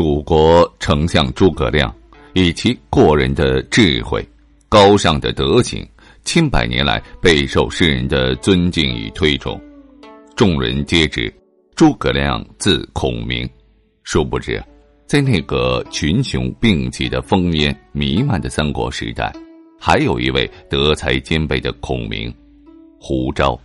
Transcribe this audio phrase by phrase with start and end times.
[0.00, 1.92] 蜀国丞相诸葛亮，
[2.32, 4.24] 以其过人的智慧、
[4.68, 5.84] 高尚的德行，
[6.24, 9.60] 千百年来备受世人的尊敬与推崇。
[10.36, 11.34] 众人皆知
[11.74, 13.44] 诸葛亮字孔明。
[14.04, 14.62] 殊不知，
[15.04, 19.32] 在那个群雄并起的烽烟弥漫的三国时代，
[19.80, 22.32] 还有一位德才兼备的孔明——
[23.02, 23.60] 胡昭。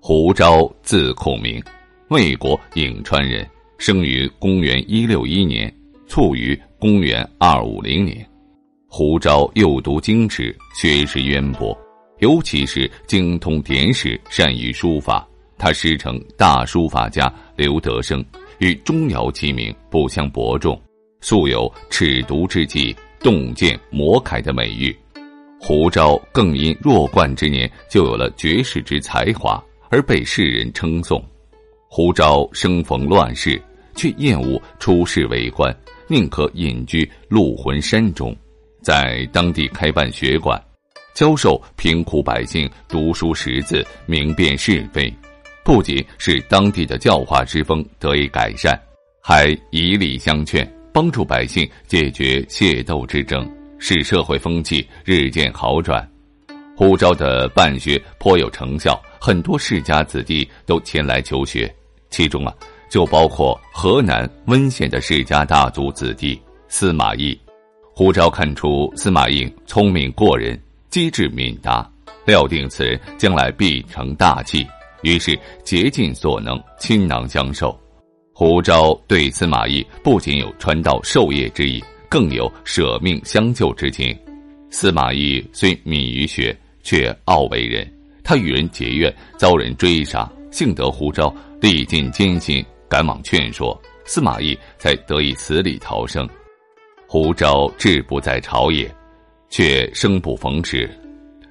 [0.00, 1.62] 胡昭字孔明，
[2.08, 3.46] 魏国颍川人。
[3.78, 5.72] 生于公元一六一年，
[6.06, 8.26] 卒于公元二五零年。
[8.86, 11.76] 胡昭幼读经史，学识渊博，
[12.20, 15.26] 尤其是精通典史，善于书法。
[15.58, 18.24] 他师承大书法家刘德升，
[18.58, 20.80] 与钟繇齐名，不相伯仲，
[21.20, 24.94] 素有“尺牍之际，洞见魔楷”的美誉。
[25.60, 31.24] 胡昭更因弱冠之年就有了绝世之才华，而被世人称颂。
[31.96, 33.62] 胡昭生逢乱世，
[33.94, 35.72] 却厌恶出仕为官，
[36.08, 38.36] 宁可隐居鹿魂山中，
[38.82, 40.60] 在当地开办学馆，
[41.14, 45.08] 教授贫苦百姓读书识字，明辨是非。
[45.64, 48.76] 不仅使当地的教化之风得以改善，
[49.22, 56.04] 还以礼相劝，帮助百姓解决械斗之争，使社会风气日渐好转。
[56.76, 61.72] 胡昭的办学颇有成效，很多世家子弟都前来求学。
[62.14, 62.54] 其中啊，
[62.88, 67.36] 就包括河南温县的世家大族子弟司马懿。
[67.92, 70.56] 胡昭看出司马懿聪明过人，
[70.90, 71.90] 机智敏达，
[72.24, 74.64] 料定此人将来必成大器，
[75.02, 77.76] 于是竭尽所能倾囊相授。
[78.32, 84.16] 胡昭对司马懿不仅有传道授业之意，更有舍命相救之情。
[84.70, 87.92] 司马懿虽敏于学，却傲为人。
[88.22, 91.34] 他与人结怨，遭人追杀，幸得胡昭。
[91.60, 96.28] 历尽艰辛，赶往劝说，司马懿才得以死里逃生。
[97.08, 98.88] 胡昭志不在朝野，
[99.48, 100.88] 却生不逢时。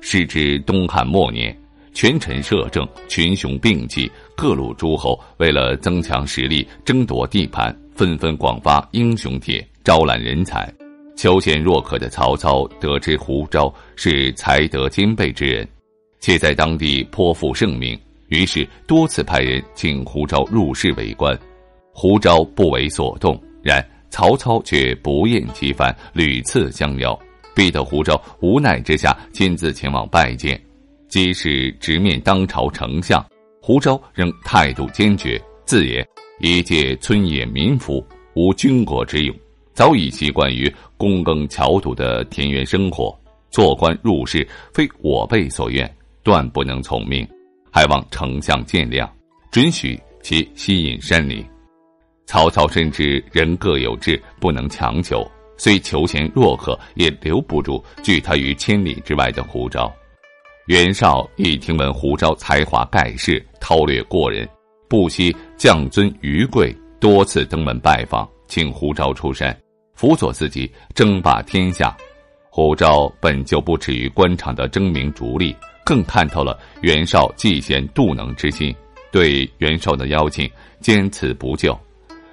[0.00, 1.56] 时值东汉末年，
[1.92, 10.68] 权臣摄政，群雄并起，各路诸侯为了增强实力、争夺地盘，纷纷广发英雄帖，招揽人才。
[11.16, 15.68] 求贤若渴的曹操得知胡昭是才德兼备之人，
[16.18, 17.96] 且在当地颇负盛名。
[18.28, 21.38] 于是多次派人请胡昭入仕为官，
[21.92, 23.40] 胡昭不为所动。
[23.62, 27.18] 然曹操却不厌其烦，屡次相邀，
[27.54, 30.58] 逼得胡昭无奈之下亲自前往拜见。
[31.08, 33.24] 即使直面当朝丞相，
[33.60, 36.06] 胡昭仍态度坚决，自言
[36.40, 39.34] 一介村野民夫，无军国之勇，
[39.74, 43.18] 早已习惯于躬耕樵土的田园生活，
[43.50, 45.90] 做官入仕非我辈所愿，
[46.22, 47.26] 断不能从命。
[47.72, 49.08] 还望丞相见谅，
[49.50, 51.44] 准许其吸引山林。
[52.26, 59.90] 曹操深知人各有志，不能强求，虽求贤若渴，也留不住拒他于千里之外的胡昭。
[60.66, 64.46] 袁绍一听闻胡昭才华盖世，韬略过人，
[64.86, 69.58] 不惜降尊于贵，多次登门拜访，请胡昭出山，
[69.94, 71.96] 辅佐自己争霸天下。
[72.50, 75.56] 胡昭本就不耻于官场的争名逐利。
[75.88, 78.76] 更看透了袁绍嫉贤妒能之心，
[79.10, 80.46] 对袁绍的邀请
[80.80, 81.74] 坚持不就。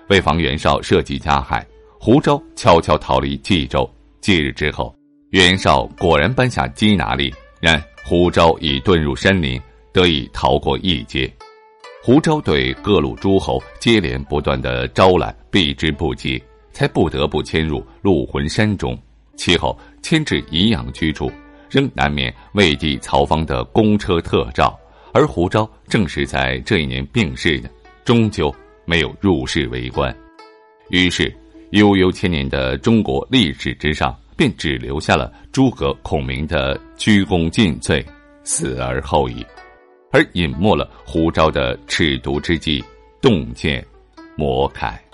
[0.10, 1.66] 为防袁绍设计加害，
[1.98, 3.90] 胡昭悄悄逃离冀州。
[4.19, 4.94] 几日之后，
[5.30, 7.31] 袁绍果然颁下缉拿令，
[7.62, 9.57] 然胡昭已遁入山林，
[9.94, 11.34] 得以逃过一劫。
[12.04, 16.44] 胡昭对各路诸侯接连不断的招揽，避之不及，
[16.74, 19.02] 才不得不迁入鹿魂山中，
[19.38, 21.31] 其后迁至宜阳居住。
[21.75, 24.80] 仍难免魏帝曹芳的公车特召，
[25.13, 27.69] 而胡昭正是在这一年病逝的，
[28.06, 28.54] 终究
[28.86, 30.16] 没有入仕为官。
[30.89, 31.36] 于是，
[31.72, 38.01] 悠悠千年的中国历史之上，便只留下了诸葛孔明的鞠躬尽瘁，
[38.45, 39.45] 死而后已，
[40.13, 42.81] 而隐没了胡昭的赤毒之计，
[43.21, 43.86] 洞见
[44.38, 45.05] 魔开。